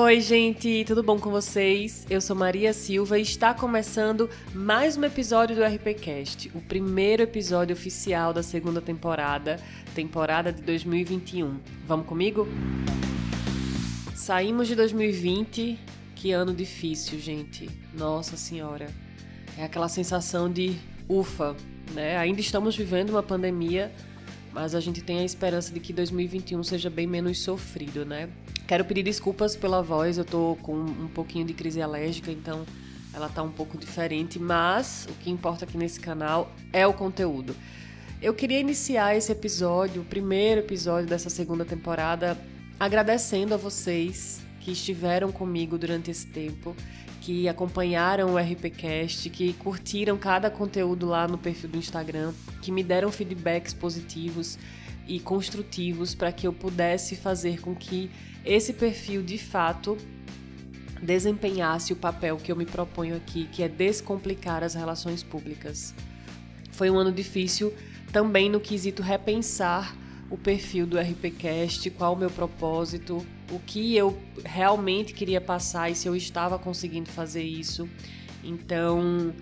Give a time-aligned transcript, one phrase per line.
[0.00, 2.06] Oi, gente, tudo bom com vocês?
[2.08, 7.74] Eu sou Maria Silva e está começando mais um episódio do RPCast, o primeiro episódio
[7.74, 9.56] oficial da segunda temporada,
[9.96, 11.58] temporada de 2021.
[11.84, 12.46] Vamos comigo?
[14.14, 15.76] Saímos de 2020,
[16.14, 17.68] que ano difícil, gente.
[17.92, 18.86] Nossa Senhora.
[19.58, 20.76] É aquela sensação de
[21.08, 21.56] ufa,
[21.92, 22.16] né?
[22.18, 23.92] Ainda estamos vivendo uma pandemia,
[24.52, 28.28] mas a gente tem a esperança de que 2021 seja bem menos sofrido, né?
[28.66, 32.66] Quero pedir desculpas pela voz, eu tô com um pouquinho de crise alérgica, então
[33.12, 37.54] ela tá um pouco diferente, mas o que importa aqui nesse canal é o conteúdo.
[38.20, 42.36] Eu queria iniciar esse episódio, o primeiro episódio dessa segunda temporada,
[42.78, 46.74] agradecendo a vocês que estiveram comigo durante esse tempo,
[47.28, 52.32] que acompanharam o RPcast, que curtiram cada conteúdo lá no perfil do Instagram,
[52.62, 54.58] que me deram feedbacks positivos
[55.06, 58.10] e construtivos para que eu pudesse fazer com que
[58.46, 59.98] esse perfil de fato
[61.02, 65.94] desempenhasse o papel que eu me proponho aqui, que é descomplicar as relações públicas.
[66.70, 67.74] Foi um ano difícil
[68.10, 69.94] também no quesito repensar
[70.30, 75.94] o perfil do RPcast, qual o meu propósito, o que eu realmente queria passar e
[75.94, 77.88] se eu estava conseguindo fazer isso.
[78.44, 79.32] Então,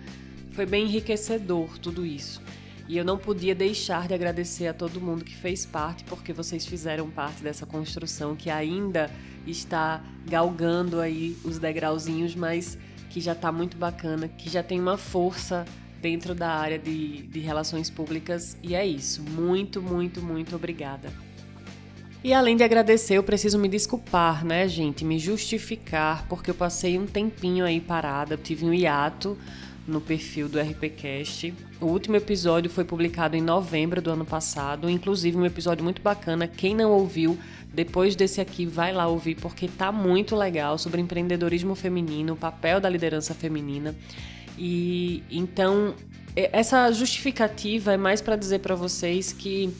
[0.51, 2.41] foi bem enriquecedor tudo isso.
[2.87, 6.65] E eu não podia deixar de agradecer a todo mundo que fez parte, porque vocês
[6.65, 9.11] fizeram parte dessa construção que ainda
[9.45, 12.77] está galgando aí os degrauzinhos, mas
[13.09, 15.65] que já está muito bacana, que já tem uma força
[16.01, 18.57] dentro da área de, de relações públicas.
[18.63, 19.21] E é isso.
[19.21, 21.26] Muito, muito, muito obrigada.
[22.27, 25.05] E além de agradecer, eu preciso me desculpar, né, gente?
[25.05, 29.37] Me justificar, porque eu passei um tempinho aí parada, eu tive um hiato
[29.87, 31.53] no perfil do RPCast.
[31.79, 36.49] O último episódio foi publicado em novembro do ano passado, inclusive um episódio muito bacana.
[36.49, 37.39] Quem não ouviu,
[37.73, 42.81] depois desse aqui, vai lá ouvir porque tá muito legal sobre empreendedorismo feminino, o papel
[42.81, 43.95] da liderança feminina.
[44.57, 45.95] E então
[46.35, 49.73] essa justificativa é mais para dizer para vocês que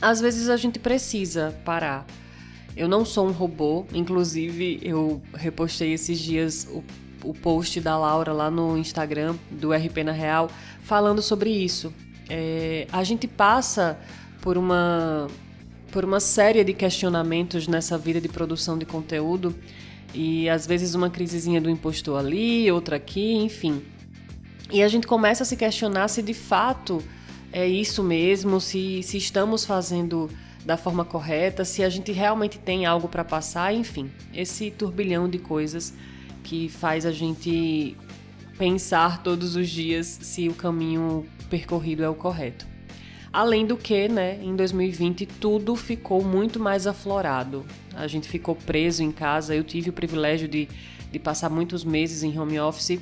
[0.00, 2.06] às vezes a gente precisa parar.
[2.76, 6.82] Eu não sou um robô, inclusive eu repostei esses dias o
[7.24, 10.50] o post da Laura lá no Instagram do RP na Real
[10.82, 11.92] falando sobre isso.
[12.28, 13.98] É, a gente passa
[14.40, 15.26] por uma
[15.90, 19.54] por uma série de questionamentos nessa vida de produção de conteúdo
[20.12, 23.82] e às vezes uma crisezinha do impostor ali, outra aqui, enfim.
[24.70, 27.02] E a gente começa a se questionar se de fato
[27.52, 30.30] é isso mesmo, se, se estamos fazendo
[30.64, 35.38] da forma correta, se a gente realmente tem algo para passar, enfim, esse turbilhão de
[35.38, 35.94] coisas
[36.44, 37.96] que faz a gente
[38.58, 42.66] pensar todos os dias se o caminho percorrido é o correto.
[43.32, 47.64] Além do que, né, em 2020 tudo ficou muito mais aflorado.
[47.94, 49.54] A gente ficou preso em casa.
[49.54, 50.68] Eu tive o privilégio de,
[51.10, 52.98] de passar muitos meses em home office.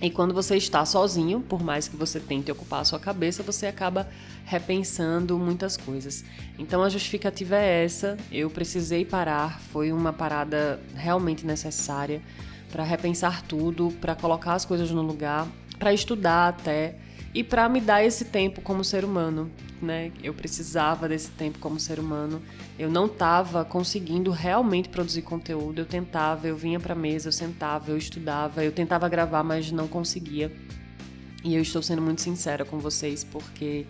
[0.00, 3.66] E quando você está sozinho, por mais que você tente ocupar a sua cabeça, você
[3.66, 4.08] acaba
[4.44, 6.24] repensando muitas coisas.
[6.56, 8.16] Então a justificativa é essa.
[8.30, 12.22] Eu precisei parar, foi uma parada realmente necessária
[12.70, 15.48] para repensar tudo, para colocar as coisas no lugar,
[15.78, 16.94] para estudar até
[17.34, 19.50] e para me dar esse tempo como ser humano,
[19.82, 20.10] né?
[20.22, 22.42] Eu precisava desse tempo como ser humano.
[22.78, 25.80] Eu não estava conseguindo realmente produzir conteúdo.
[25.80, 29.86] Eu tentava, eu vinha para mesa, eu sentava, eu estudava, eu tentava gravar, mas não
[29.86, 30.50] conseguia.
[31.44, 33.86] E eu estou sendo muito sincera com vocês porque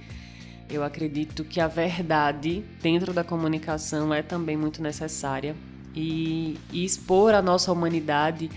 [0.68, 5.56] eu acredito que a verdade dentro da comunicação é também muito necessária
[5.94, 8.50] e, e expor a nossa humanidade,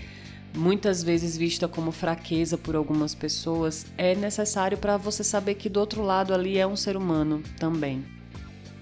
[0.54, 5.80] muitas vezes vista como fraqueza por algumas pessoas, é necessário para você saber que do
[5.80, 8.04] outro lado ali é um ser humano também.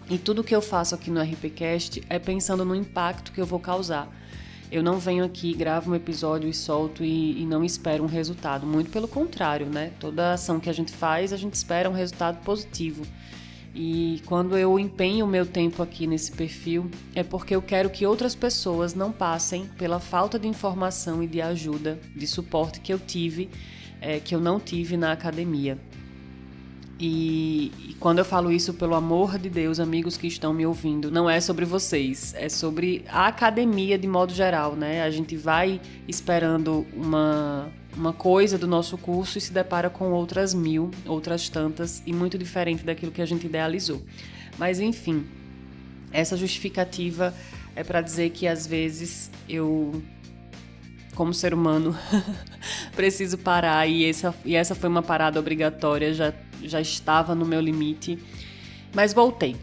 [0.09, 3.61] E tudo que eu faço aqui no RPCast é pensando no impacto que eu vou
[3.61, 4.09] causar.
[4.71, 8.67] Eu não venho aqui, gravo um episódio e solto e, e, não espero um resultado.
[8.67, 9.93] Muito pelo contrário, né?
[9.99, 13.05] Toda ação que a gente faz, a gente espera um resultado positivo.
[13.75, 18.05] E quando eu empenho o meu tempo aqui nesse perfil, é porque eu quero que
[18.05, 22.99] outras pessoas não passem pela falta de informação e de ajuda, de suporte que eu
[22.99, 23.49] tive,
[24.01, 25.79] é, que eu não tive na academia.
[26.99, 31.11] E, e, quando eu falo isso, pelo amor de Deus, amigos que estão me ouvindo,
[31.11, 35.03] não é sobre vocês, é sobre a academia de modo geral, né?
[35.03, 40.55] A gente vai esperando uma, uma coisa do nosso curso e se depara com outras
[40.55, 44.03] mil, outras tantas, e muito diferente daquilo que a gente idealizou.
[44.59, 45.27] Mas enfim,
[46.13, 47.35] essa justificativa
[47.75, 50.03] é para dizer que às vezes eu,
[51.15, 51.97] como ser humano,
[52.95, 56.33] preciso parar e essa, e essa foi uma parada obrigatória, já,
[56.63, 58.19] já estava no meu limite,
[58.95, 59.57] mas voltei.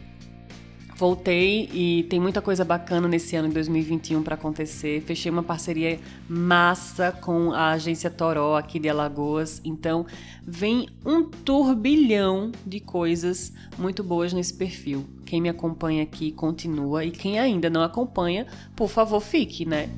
[0.97, 4.99] Voltei e tem muita coisa bacana nesse ano de 2021 para acontecer.
[5.01, 9.61] Fechei uma parceria massa com a agência Toró aqui de Alagoas.
[9.63, 10.07] Então,
[10.41, 15.05] vem um turbilhão de coisas muito boas nesse perfil.
[15.23, 19.91] Quem me acompanha aqui continua e quem ainda não acompanha, por favor, fique, né?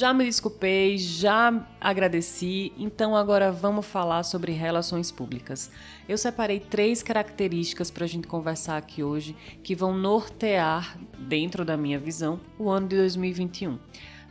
[0.00, 5.70] Já me desculpei, já agradeci, então agora vamos falar sobre relações públicas.
[6.08, 11.76] Eu separei três características para a gente conversar aqui hoje que vão nortear, dentro da
[11.76, 13.78] minha visão, o ano de 2021.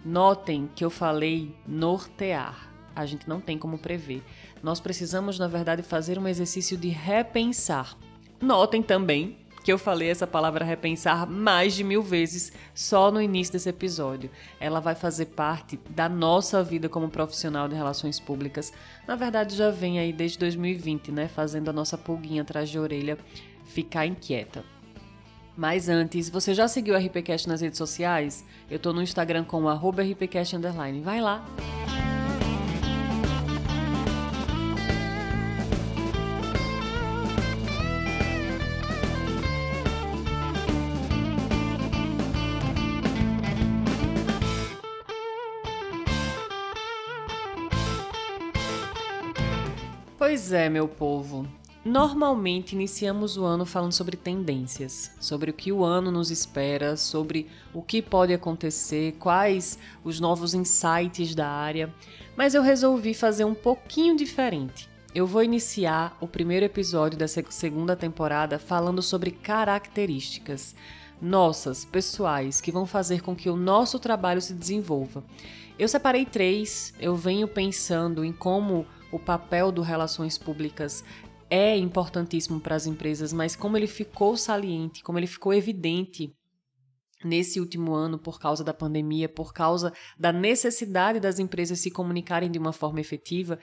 [0.03, 2.67] Notem que eu falei nortear.
[2.95, 4.23] A gente não tem como prever.
[4.63, 7.95] Nós precisamos, na verdade, fazer um exercício de repensar.
[8.41, 9.37] Notem também
[9.69, 14.27] que eu falei essa palavra repensar mais de mil vezes só no início desse episódio.
[14.59, 18.73] Ela vai fazer parte da nossa vida como profissional de relações públicas.
[19.07, 21.27] Na verdade, já vem aí desde 2020, né?
[21.27, 23.15] Fazendo a nossa pulguinha atrás de orelha
[23.63, 24.65] ficar inquieta.
[25.55, 28.43] Mas antes, você já seguiu o RPCast nas redes sociais?
[28.71, 29.69] Eu tô no Instagram com o
[30.01, 30.55] RPCast
[31.03, 31.45] Vai lá!
[50.49, 51.47] Pois é, meu povo.
[51.85, 57.45] Normalmente iniciamos o ano falando sobre tendências, sobre o que o ano nos espera, sobre
[57.71, 61.93] o que pode acontecer, quais os novos insights da área,
[62.35, 64.89] mas eu resolvi fazer um pouquinho diferente.
[65.13, 70.73] Eu vou iniciar o primeiro episódio dessa segunda temporada falando sobre características
[71.21, 75.23] nossas, pessoais, que vão fazer com que o nosso trabalho se desenvolva.
[75.77, 81.03] Eu separei três, eu venho pensando em como o papel do relações públicas
[81.49, 86.31] é importantíssimo para as empresas, mas como ele ficou saliente, como ele ficou evidente
[87.23, 92.51] nesse último ano por causa da pandemia, por causa da necessidade das empresas se comunicarem
[92.51, 93.59] de uma forma efetiva,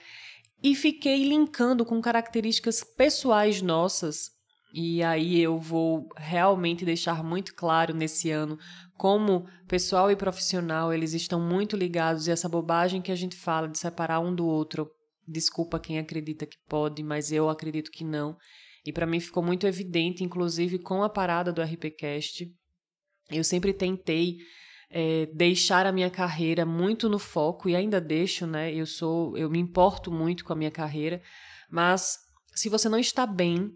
[0.61, 4.31] e fiquei linkando com características pessoais nossas.
[4.73, 8.57] E aí eu vou realmente deixar muito claro nesse ano
[8.97, 13.67] como pessoal e profissional eles estão muito ligados e essa bobagem que a gente fala
[13.67, 14.91] de separar um do outro
[15.27, 18.37] Desculpa quem acredita que pode, mas eu acredito que não.
[18.85, 22.49] E para mim ficou muito evidente, inclusive com a parada do RPCast.
[23.29, 24.37] Eu sempre tentei
[24.89, 28.73] é, deixar a minha carreira muito no foco e ainda deixo, né?
[28.73, 31.21] Eu sou, eu me importo muito com a minha carreira,
[31.69, 32.17] mas
[32.55, 33.69] se você não está bem,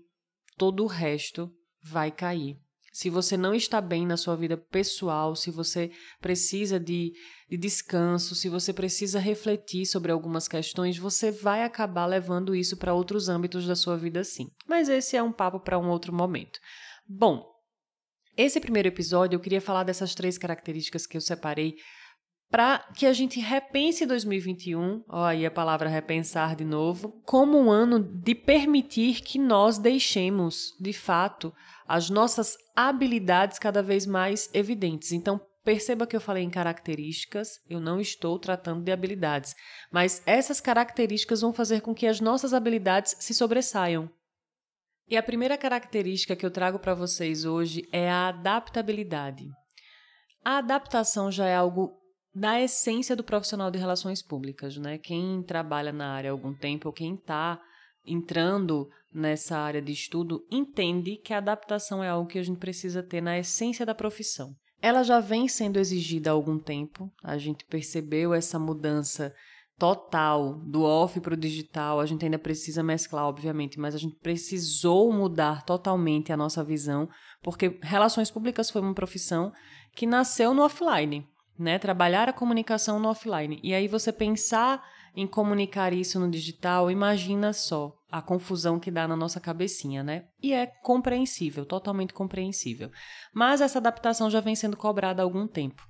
[0.58, 1.52] todo o resto
[1.84, 2.58] vai cair.
[2.92, 7.14] Se você não está bem na sua vida pessoal, se você precisa de,
[7.50, 12.94] de, descanso, se você precisa refletir sobre algumas questões, você vai acabar levando isso para
[12.94, 14.50] outros âmbitos da sua vida sim.
[14.68, 16.60] Mas esse é um papo para um outro momento.
[17.08, 17.50] Bom,
[18.36, 21.76] esse primeiro episódio eu queria falar dessas três características que eu separei
[22.52, 27.72] para que a gente repense 2021, ó aí a palavra repensar de novo, como um
[27.72, 31.54] ano de permitir que nós deixemos, de fato,
[31.88, 35.14] as nossas habilidades cada vez mais evidentes.
[35.14, 39.56] Então, perceba que eu falei em características, eu não estou tratando de habilidades,
[39.90, 44.10] mas essas características vão fazer com que as nossas habilidades se sobressaiam.
[45.08, 49.46] E a primeira característica que eu trago para vocês hoje é a adaptabilidade.
[50.44, 52.01] A adaptação já é algo
[52.34, 54.98] da essência do profissional de relações públicas, né?
[54.98, 57.60] Quem trabalha na área há algum tempo ou quem está
[58.06, 63.04] entrando nessa área de estudo entende que a adaptação é algo que a gente precisa
[63.04, 64.56] ter na essência da profissão.
[64.82, 69.34] Ela já vem sendo exigida há algum tempo, a gente percebeu essa mudança
[69.78, 72.00] total do off para o digital.
[72.00, 77.10] A gente ainda precisa mesclar, obviamente, mas a gente precisou mudar totalmente a nossa visão,
[77.42, 79.52] porque relações públicas foi uma profissão
[79.96, 81.28] que nasceu no offline
[81.62, 81.78] né?
[81.78, 83.60] Trabalhar a comunicação no offline.
[83.64, 84.84] E aí você pensar
[85.16, 90.26] em comunicar isso no digital, imagina só a confusão que dá na nossa cabecinha, né?
[90.42, 92.92] E é compreensível, totalmente compreensível.
[93.34, 95.88] Mas essa adaptação já vem sendo cobrada há algum tempo.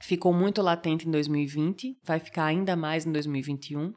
[0.00, 3.92] Ficou muito latente em 2020, vai ficar ainda mais em 2021,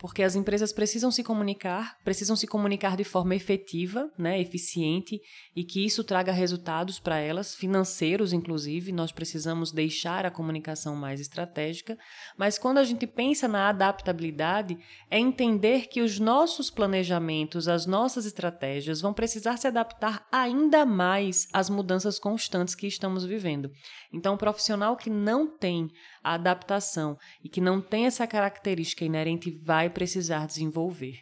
[0.00, 5.20] porque as empresas precisam se comunicar, precisam se comunicar de forma efetiva, né, eficiente,
[5.54, 8.92] e que isso traga resultados para elas, financeiros inclusive.
[8.92, 11.98] Nós precisamos deixar a comunicação mais estratégica,
[12.38, 14.78] mas quando a gente pensa na adaptabilidade,
[15.10, 21.46] é entender que os nossos planejamentos, as nossas estratégias vão precisar se adaptar ainda mais
[21.52, 23.70] às mudanças constantes que estamos vivendo.
[24.10, 25.90] Então, o profissional que não tem
[26.22, 31.18] a adaptação e que não tem essa característica inerente vai precisar desenvolver.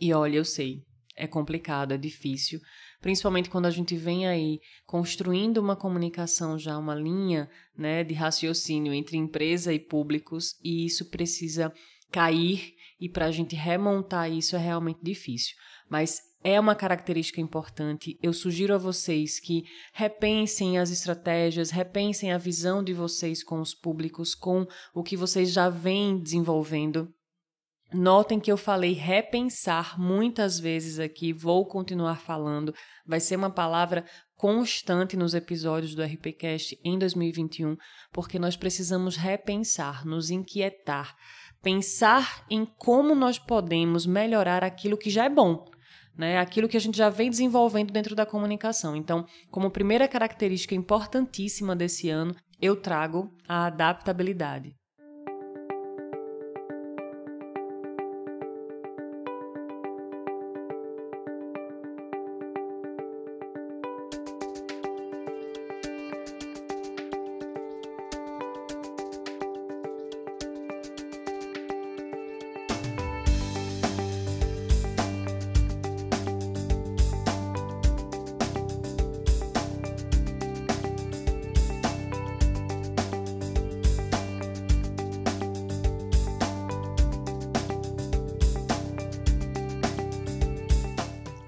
[0.00, 0.82] E olha, eu sei,
[1.16, 2.60] é complicado, é difícil,
[3.00, 8.92] principalmente quando a gente vem aí construindo uma comunicação já, uma linha né, de raciocínio
[8.92, 11.72] entre empresa e públicos, e isso precisa
[12.10, 15.56] cair, e para a gente remontar isso é realmente difícil.
[15.88, 18.18] Mas é uma característica importante.
[18.22, 23.74] Eu sugiro a vocês que repensem as estratégias, repensem a visão de vocês com os
[23.74, 27.12] públicos, com o que vocês já vêm desenvolvendo.
[27.92, 32.74] Notem que eu falei repensar muitas vezes aqui, vou continuar falando.
[33.06, 34.04] Vai ser uma palavra
[34.36, 37.76] constante nos episódios do RPCast em 2021,
[38.12, 41.16] porque nós precisamos repensar, nos inquietar,
[41.62, 45.64] pensar em como nós podemos melhorar aquilo que já é bom
[46.18, 46.38] né?
[46.38, 48.96] Aquilo que a gente já vem desenvolvendo dentro da comunicação.
[48.96, 54.74] Então, como primeira característica importantíssima desse ano, eu trago a adaptabilidade.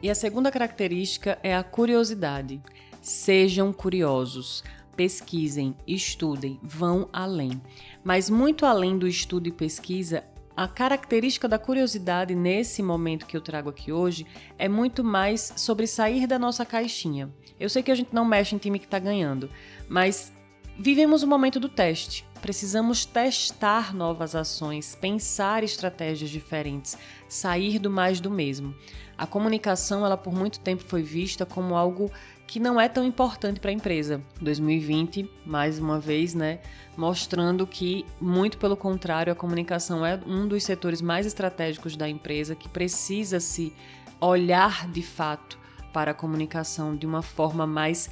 [0.02, 2.60] E a segunda característica é a curiosidade.
[3.02, 4.64] Sejam curiosos,
[4.96, 7.60] pesquisem, estudem, vão além.
[8.02, 10.24] Mas muito além do estudo e pesquisa,
[10.56, 14.26] a característica da curiosidade nesse momento que eu trago aqui hoje
[14.58, 17.30] é muito mais sobre sair da nossa caixinha.
[17.58, 19.50] Eu sei que a gente não mexe em time que está ganhando,
[19.88, 20.32] mas
[20.78, 22.26] vivemos o momento do teste.
[22.40, 26.96] Precisamos testar novas ações, pensar estratégias diferentes,
[27.28, 28.74] sair do mais do mesmo.
[29.16, 32.10] A comunicação, ela por muito tempo foi vista como algo
[32.46, 34.22] que não é tão importante para a empresa.
[34.40, 36.60] 2020, mais uma vez, né,
[36.96, 42.56] mostrando que muito pelo contrário, a comunicação é um dos setores mais estratégicos da empresa
[42.56, 43.72] que precisa se
[44.20, 45.58] olhar de fato
[45.92, 48.10] para a comunicação de uma forma mais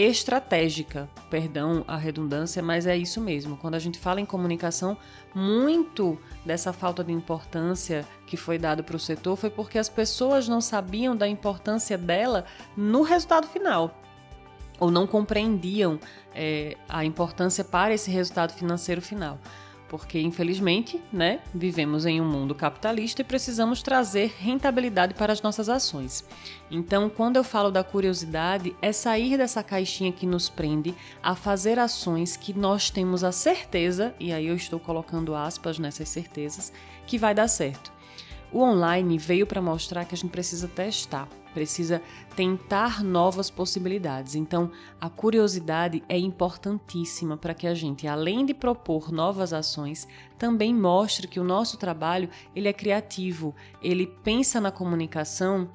[0.00, 3.56] estratégica, perdão a redundância, mas é isso mesmo.
[3.56, 4.96] Quando a gente fala em comunicação,
[5.34, 10.46] muito dessa falta de importância que foi dado para o setor foi porque as pessoas
[10.46, 12.44] não sabiam da importância dela
[12.76, 14.00] no resultado final
[14.78, 15.98] ou não compreendiam
[16.32, 19.40] é, a importância para esse resultado financeiro final
[19.88, 25.68] porque infelizmente, né, vivemos em um mundo capitalista e precisamos trazer rentabilidade para as nossas
[25.68, 26.24] ações.
[26.70, 31.78] Então, quando eu falo da curiosidade, é sair dessa caixinha que nos prende a fazer
[31.78, 36.72] ações que nós temos a certeza, e aí eu estou colocando aspas nessas certezas,
[37.06, 37.92] que vai dar certo.
[38.52, 41.28] O online veio para mostrar que a gente precisa testar,
[41.58, 42.00] precisa
[42.36, 44.36] tentar novas possibilidades.
[44.36, 50.06] Então, a curiosidade é importantíssima para que a gente, além de propor novas ações,
[50.38, 55.68] também mostre que o nosso trabalho ele é criativo, ele pensa na comunicação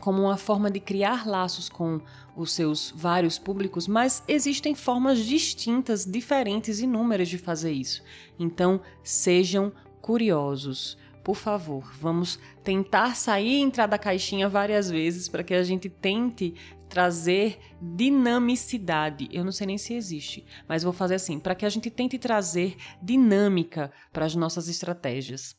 [0.00, 2.00] como uma forma de criar laços com
[2.36, 8.02] os seus vários públicos, mas existem formas distintas, diferentes e inúmeras de fazer isso.
[8.36, 15.44] Então, sejam curiosos por favor, vamos tentar sair e entrar da caixinha várias vezes para
[15.44, 16.54] que a gente tente
[16.88, 19.28] trazer dinamicidade.
[19.30, 22.18] Eu não sei nem se existe, mas vou fazer assim, para que a gente tente
[22.18, 25.54] trazer dinâmica para as nossas estratégias.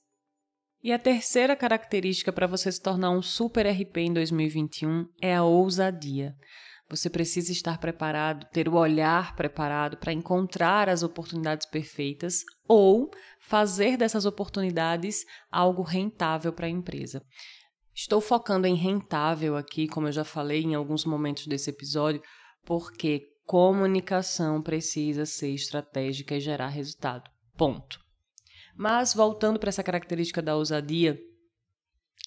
[0.81, 5.43] E a terceira característica para você se tornar um super RP em 2021 é a
[5.43, 6.35] ousadia.
[6.89, 13.95] Você precisa estar preparado, ter o olhar preparado para encontrar as oportunidades perfeitas ou fazer
[13.95, 17.21] dessas oportunidades algo rentável para a empresa.
[17.93, 22.21] Estou focando em rentável aqui, como eu já falei em alguns momentos desse episódio,
[22.65, 27.29] porque comunicação precisa ser estratégica e gerar resultado.
[27.55, 27.99] Ponto.
[28.75, 31.19] Mas voltando para essa característica da ousadia,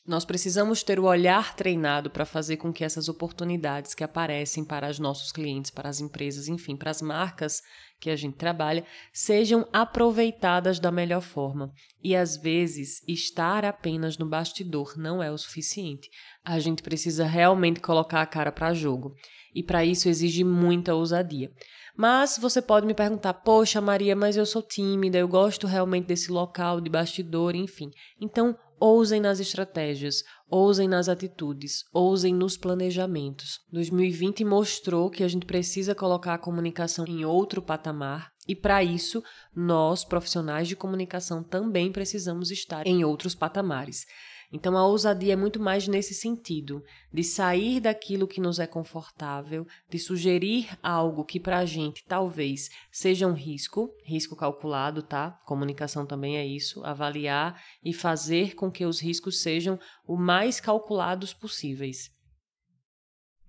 [0.04, 4.90] Nós precisamos ter o olhar treinado para fazer com que essas oportunidades que aparecem para
[4.90, 7.62] os nossos clientes, para as empresas, enfim, para as marcas
[8.00, 11.72] que a gente trabalha, sejam aproveitadas da melhor forma.
[12.02, 16.10] E às vezes, estar apenas no bastidor não é o suficiente.
[16.44, 19.14] A gente precisa realmente colocar a cara para jogo.
[19.54, 21.52] E para isso exige muita ousadia.
[21.96, 26.30] Mas você pode me perguntar: "Poxa, Maria, mas eu sou tímida, eu gosto realmente desse
[26.30, 27.90] local de bastidor, enfim".
[28.20, 33.60] Então, Ousem nas estratégias, ousem nas atitudes, ousem nos planejamentos.
[33.70, 39.22] 2020 mostrou que a gente precisa colocar a comunicação em outro patamar e, para isso,
[39.54, 44.04] nós, profissionais de comunicação, também precisamos estar em outros patamares.
[44.52, 49.66] Então, a ousadia é muito mais nesse sentido, de sair daquilo que nos é confortável,
[49.88, 55.30] de sugerir algo que para a gente talvez seja um risco, risco calculado, tá?
[55.46, 61.32] Comunicação também é isso, avaliar e fazer com que os riscos sejam o mais calculados
[61.32, 62.10] possíveis.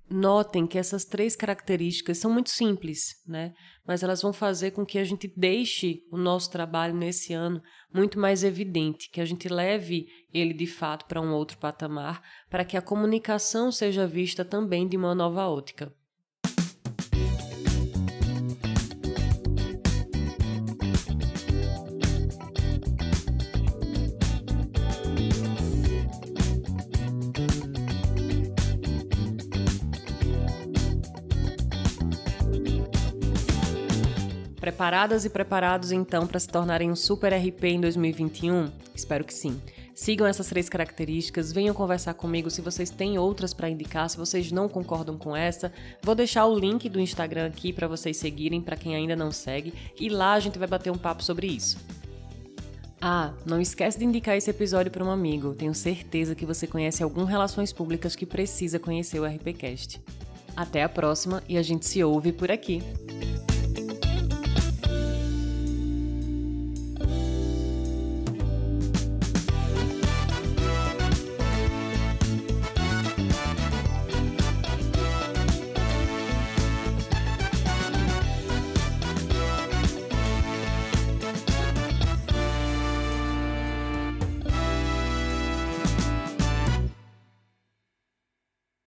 [0.10, 3.54] Notem que essas três características são muito simples, né?
[3.86, 7.62] Mas elas vão fazer com que a gente deixe o nosso trabalho nesse ano
[7.94, 12.66] muito mais evidente, que a gente leve ele de fato para um outro patamar, para
[12.66, 15.94] que a comunicação seja vista também de uma nova ótica.
[34.64, 38.72] Preparadas e preparados então para se tornarem um super RP em 2021?
[38.96, 39.62] Espero que sim.
[39.94, 44.54] Sigam essas três características, venham conversar comigo se vocês têm outras para indicar, se vocês
[44.54, 45.70] não concordam com essa.
[46.02, 49.74] Vou deixar o link do Instagram aqui para vocês seguirem, para quem ainda não segue,
[50.00, 51.78] e lá a gente vai bater um papo sobre isso.
[53.02, 55.54] Ah, não esquece de indicar esse episódio para um amigo.
[55.56, 60.02] Tenho certeza que você conhece algum relações públicas que precisa conhecer o RPcast.
[60.56, 62.82] Até a próxima e a gente se ouve por aqui.